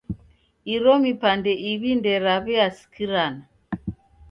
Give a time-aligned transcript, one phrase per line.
[0.73, 3.43] Iro mipande iw'i nderaw'iasikirana.